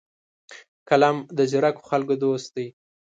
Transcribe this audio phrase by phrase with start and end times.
[0.89, 2.67] قلم د ځیرکو خلکو دوست دی